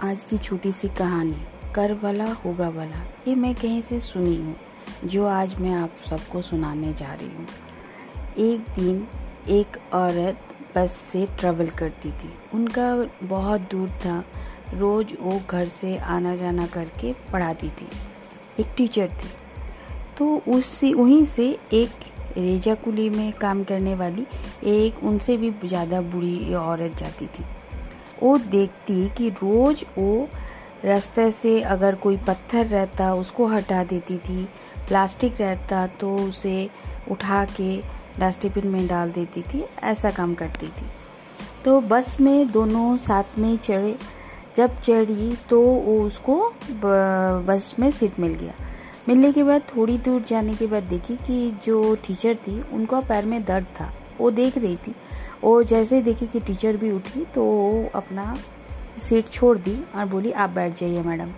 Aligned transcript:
आज 0.00 0.22
की 0.22 0.36
छोटी 0.38 0.70
सी 0.72 0.88
कहानी, 0.88 1.36
कर 1.74 1.94
भला 1.94 2.24
होगा 2.32 2.70
भला 2.70 3.00
ये 3.28 3.34
मैं 3.34 3.54
कहीं 3.54 3.80
से 3.82 3.98
सुनी 4.00 4.36
हूँ, 4.36 4.54
जो 5.04 5.26
आज 5.26 5.54
मैं 5.60 5.72
आप 5.72 5.90
सबको 6.10 6.42
सुनाने 6.42 6.92
जा 6.94 7.12
रही 7.14 7.28
हूँ। 7.28 7.46
एक 8.38 8.60
दिन 8.60 9.06
एक 9.48 9.78
औरत 9.94 10.38
बस 10.76 10.92
से 10.92 11.26
ट्रेवल 11.38 11.70
करती 11.70 12.10
थी। 12.10 12.30
उनका 12.54 13.08
बहुत 13.22 13.60
दूर 13.60 13.88
था, 13.88 14.24
रोज 14.74 15.16
वो 15.20 15.40
घर 15.50 15.68
से 15.68 15.96
आना 15.96 16.36
जाना 16.36 16.66
करके 16.66 17.12
पढ़ाती 17.32 17.68
थी। 17.68 17.88
एक 18.60 18.74
टीचर 18.76 19.08
थी। 19.08 19.30
तो 20.18 20.34
उससे 20.48 20.94
वहीं 20.94 21.24
से 21.24 21.58
एक 21.72 21.90
रेजा 22.36 22.74
कुली 22.74 23.10
में 23.10 23.32
काम 23.32 23.64
करने 23.64 23.94
वाली, 23.94 24.26
एक 24.64 25.04
उनसे 25.04 25.36
भी 25.36 25.54
ज़्यादा 25.64 26.00
बुरी 26.00 26.54
औरत 26.54 26.96
जाती 26.98 27.26
थी। 27.26 27.44
वो 28.22 28.36
देखती 28.38 29.08
कि 29.08 29.28
रोज 29.28 29.84
वो 29.98 30.28
रास्ते 30.84 31.30
से 31.30 31.60
अगर 31.60 31.94
कोई 31.94 32.16
पत्थर 32.16 32.66
रहता, 32.66 33.14
उसको 33.14 33.46
हटा 33.46 33.84
देती 33.84 34.18
थी, 34.18 34.44
प्लास्टिक 34.88 35.40
रहता 35.40 35.86
तो 35.86 36.16
उसे 36.16 36.70
उठा 37.10 37.44
के 37.60 37.76
डस्टबिन 38.20 38.66
में 38.66 38.86
डाल 38.86 39.10
देती 39.10 39.42
थी, 39.42 39.64
ऐसा 39.82 40.10
काम 40.10 40.34
करती 40.34 40.66
थी। 40.66 40.86
तो 41.64 41.80
बस 41.80 42.16
में 42.20 42.50
दोनों 42.52 42.96
साथ 42.96 43.38
में 43.38 43.56
चढ़े। 43.56 43.96
जब 44.56 44.80
चढ़ी 44.80 45.36
तो 45.50 45.60
वो 45.60 46.00
उसको 46.00 46.52
बस 47.46 47.74
में 47.78 47.90
सीट 47.90 48.18
मिल 48.20 48.32
गया। 48.34 48.52
मिलने 49.08 49.32
के 49.32 49.42
बाद, 49.42 49.62
थोड़ी 49.76 49.98
दूर 49.98 50.24
जाने 50.28 50.54
के 50.54 50.66
बाद 50.66 50.82
देखी 50.82 51.16
कि 51.16 51.50
जो 51.64 51.94
टीचर 51.94 52.34
थी, 52.34 52.62
उनका 52.72 53.00
पैर 53.00 53.24
में 53.24 53.44
दर्द 53.44 53.66
था। 53.80 53.92
वो 54.18 54.30
देख 54.30 54.58
रही 54.58 54.76
थी। 54.76 54.94
और 55.44 55.64
जैसे 55.64 55.96
ही 55.96 56.02
देखी 56.02 56.26
कि 56.26 56.40
टीचर 56.40 56.76
भी 56.76 56.90
उठी 56.90 57.24
तो 57.34 57.44
अपना 57.94 58.34
सीट 59.00 59.28
छोड़ 59.28 59.56
दी 59.58 59.76
और 59.96 60.06
बोली 60.06 60.32
आप 60.32 60.50
बैठ 60.50 60.78
जाइए 60.80 61.02
मैडम। 61.02 61.30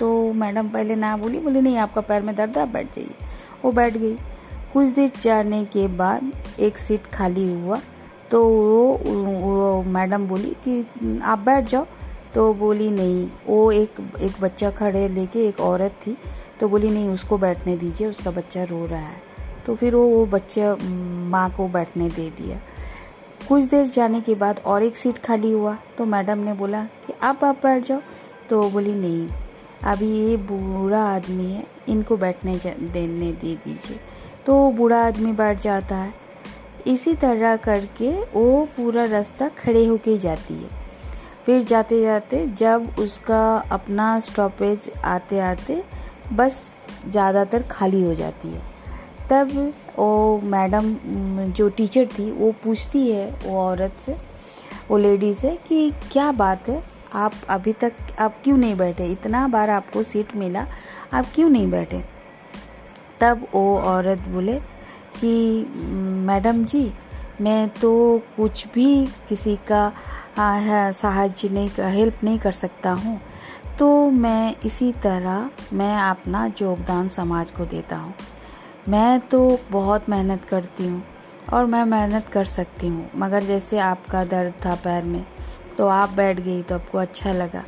तो 0.00 0.32
मैडम 0.32 0.68
पहले 0.68 0.94
ना 0.96 1.16
बोली 1.16 1.38
बोली 1.38 1.60
नहीं 1.60 1.76
आपका 1.78 2.00
पैर 2.00 2.22
में 2.22 2.34
दर्द 2.36 2.56
है 2.56 2.62
आप 2.62 2.68
बैठ 2.68 2.86
जाइए। 2.86 3.14
वो 3.64 3.72
बैठ 3.72 3.96
गई। 3.96 4.14
कुछ 4.72 4.88
देर 4.88 5.12
जाने 5.22 5.64
के 5.64 5.86
बाद 5.88 6.32
एक 6.60 6.78
सीट 6.78 7.06
खाली 7.06 7.52
हुआ 7.52 7.80
तो 8.30 8.42
वो, 8.44 8.92
वो 9.04 9.82
मैडम 9.82 10.26
बोली 10.28 10.54
कि 10.66 11.20
आप 11.24 11.38
बैठ 11.38 11.68
जाओ। 11.68 11.86
तो 12.34 12.52
बोली 12.54 12.90
नहीं। 12.90 13.26
वो 13.46 13.70
एक 13.72 14.00
एक 14.20 14.40
बच्चा 14.40 14.70
खड़े 14.70 15.08
लेके 15.08 15.46
एक 15.48 15.60
औरत 15.60 16.00
थी 16.06 16.16
तो 16.60 16.68
बोली 16.68 16.90
नहीं 16.90 17.08
उसको 17.08 17.38
बैठने 17.38 17.76
दीजिए 17.76 18.06
उसका 18.06 18.30
बच्चा 18.30 18.64
रो 18.64 18.84
रहा 18.86 19.00
है। 19.00 19.22
तो 19.66 19.74
फिर 19.76 19.94
वो 19.94 20.06
वो 20.06 20.24
बच्चा 20.26 20.76
माँ 21.30 21.48
को 21.50 21.68
बैठने 21.68 22.08
दे 22.08 22.28
दिया। 22.30 22.58
कुछ 23.48 23.64
देर 23.64 23.86
जाने 23.86 24.20
के 24.20 24.34
बाद 24.34 24.60
और 24.66 24.82
एक 24.82 24.96
सीट 24.96 25.18
खाली 25.18 25.50
हुआ 25.52 25.76
तो 25.98 26.04
मैडम 26.06 26.38
ने 26.38 26.52
बोला 26.54 26.82
कि 27.06 27.12
आप 27.22 27.44
आप 27.44 27.62
बैठ 27.62 27.86
जाओ। 27.86 28.00
तो 28.50 28.68
बोली, 28.70 28.92
नहीं, 28.94 29.28
अभी 29.84 30.06
ये 30.10 30.36
बूढ़ा 30.38 31.02
आदमी 31.06 31.46
है, 31.46 31.64
इनको 31.88 32.16
बैठने 32.16 32.56
देने 32.64 33.32
दे 33.32 33.54
दीजिए। 33.56 33.98
तो 34.46 34.70
बूढ़ा 34.72 35.04
आदमी 35.06 35.32
बैठ 35.32 35.60
जाता 35.60 35.96
है। 35.96 36.12
इसी 36.86 37.14
तरह 37.14 37.56
करके 37.56 38.10
वो 38.24 38.64
पूरा 38.76 39.04
रास्ता 39.06 39.48
खड़े 39.58 39.84
होके 39.86 40.18
जाती 40.18 40.54
है। 40.54 40.68
फिर 41.46 41.62
जाते 41.64 42.00
जाते 42.02 42.46
जब 42.58 42.94
उसका 42.98 43.56
अपना 43.72 44.18
स्टॉपेज 44.20 44.90
आते 45.04 45.40
आते 45.42 45.82
बस 46.32 46.60
ज़्यादातर 47.08 47.62
खाली 47.70 48.02
हो 48.02 48.14
जाती 48.14 48.48
है। 48.48 48.62
तब 49.30 49.72
वो 49.98 50.40
मैडम, 50.44 50.94
जो 51.50 51.68
टीचर 51.68 52.06
थी, 52.08 52.30
वो 52.30 52.52
पूछती 52.64 53.10
है 53.10 53.30
वो 53.44 53.58
औरत 53.60 53.92
से, 54.06 54.16
वो 54.90 54.98
लेडी 54.98 55.34
से 55.34 55.58
कि 55.68 55.92
क्या 56.12 56.30
बात 56.32 56.68
है? 56.68 56.82
आप 57.14 57.32
अभी 57.48 57.72
तक, 57.72 57.92
आप 58.18 58.34
क्यों 58.44 58.56
नहीं 58.56 58.76
बैठे? 58.76 59.06
इतना 59.06 59.46
बार 59.48 59.70
आपको 59.70 60.02
सीट 60.02 60.34
मिला, 60.36 60.66
आप 61.12 61.26
क्यों 61.34 61.48
नहीं 61.50 61.70
बैठे? 61.70 62.02
तब 63.20 63.46
वो 63.54 63.78
औरत 63.78 64.18
बोले 64.28 64.58
कि, 65.20 65.64
मैडम 66.26 66.64
जी, 66.64 66.92
मैं 67.40 67.68
तो 67.68 68.20
कुछ 68.36 68.66
भी 68.74 69.06
किसी 69.28 69.56
का 69.70 69.92
सहाय्य 70.92 71.48
नहीं 71.48 71.70
हेल्प 71.92 72.24
नहीं 72.24 72.38
कर 72.38 72.52
सकता 72.52 72.90
हूँ। 72.92 73.20
तो 73.78 74.10
मैं 74.10 74.54
इसी 74.64 74.92
तरह, 74.92 75.50
मैं 75.72 75.96
अपना 76.00 76.46
योगदान 76.62 77.08
समाज 77.08 77.50
को 77.50 77.64
देता 77.64 77.96
हूँ। 77.96 78.14
मैं 78.88 79.20
तो 79.22 79.38
बहुत 79.70 80.08
मेहनत 80.08 80.44
करती 80.44 80.86
हूँ 80.86 81.02
और 81.52 81.66
मैं 81.66 81.84
मेहनत 81.84 82.26
कर 82.28 82.44
सकती 82.46 82.86
हूँ, 82.86 83.08
मगर 83.16 83.42
जैसे 83.42 83.78
आपका 83.78 84.24
दर्द 84.24 84.54
था 84.66 84.74
पैर 84.74 85.04
में 85.04 85.24
तो 85.78 85.86
आप 85.88 86.10
बैठ 86.10 86.40
गई 86.40 86.62
तो 86.62 86.74
आपको 86.74 86.98
अच्छा 86.98 87.32
लगा। 87.32 87.62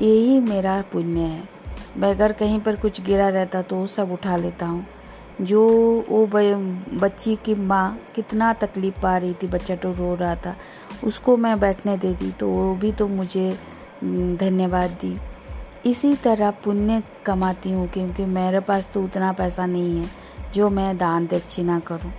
यही 0.00 0.38
मेरा 0.40 0.80
पुण्य 0.92 1.20
है। 1.20 1.42
मैं 1.96 2.10
अगर 2.10 2.32
कहीं 2.32 2.60
पर 2.60 2.76
कुछ 2.76 3.00
गिरा 3.00 3.28
रहता 3.28 3.62
तो 3.62 3.76
वो 3.76 3.86
सब 3.86 4.12
उठा 4.12 4.36
लेता 4.36 4.66
हूँ। 4.66 4.86
जो 5.42 5.64
वो 6.08 6.26
बच्ची 6.98 7.36
की 7.36 7.54
माँ 7.54 7.98
कितना 8.14 8.52
तकलीफ़ 8.54 9.00
पा 9.00 9.16
रही 9.16 9.34
थी, 9.34 9.46
बच्चा 9.46 9.76
तो 9.76 9.92
रो 9.92 10.14
रहा 10.14 10.34
था, 10.36 10.56
उसको 11.04 11.36
मैं 11.36 11.58
बैठने 11.60 11.96
दे 11.96 12.12
दी 12.14 12.30
तो 12.30 12.48
वो 12.48 12.74
भी 12.74 12.92
तो 12.92 13.08
मुझे 13.08 13.50
धन्यवाद 14.04 14.90
दी। 15.02 15.16
इसी 15.86 16.14
तरह 16.14 16.50
पुण्य 16.64 17.02
कमाती 17.26 17.72
हूँ, 17.72 17.88
क्योंकि 17.88 18.24
मेरे 18.26 18.60
पास 18.60 18.88
तो 18.94 19.02
उतना 19.04 19.32
पैसा 19.32 19.66
नहीं 19.66 19.98
है। 19.98 20.27
जो 20.54 20.68
मैं 20.70 20.98
दान 20.98 21.26
दक्षिणा 21.26 21.78
करूँ। 21.80 22.12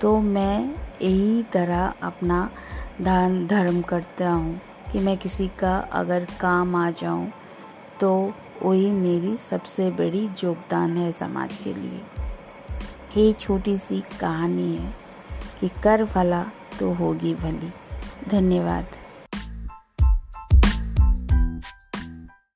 तो 0.00 0.18
मैं 0.20 0.74
यही 1.02 1.42
तरह 1.42 1.94
अपना 2.02 2.50
दान 3.00 3.46
धर्म 3.46 3.82
करता 3.82 4.30
हूँ 4.30 4.60
कि 4.92 4.98
मैं 4.98 5.16
किसी 5.18 5.48
का 5.48 5.76
अगर 5.92 6.26
काम 6.40 6.76
आ 6.76 6.90
जाऊँ 6.90 7.30
तो 8.00 8.34
वही 8.62 8.90
मेरी 8.90 9.36
सबसे 9.38 9.90
बड़ी 9.90 10.28
योगदान 10.44 10.96
है 10.96 11.12
समाज 11.12 11.58
के 11.58 11.74
लिए। 11.74 12.00
ये 13.16 13.32
छोटी 13.32 13.76
सी 13.76 14.02
कहानी 14.20 14.76
है 14.76 14.94
कि 15.60 15.70
कर 15.82 16.04
भला 16.04 16.42
तो 16.80 16.92
होगी 16.92 17.34
भली। 17.34 17.72
धन्यवाद। 18.28 18.86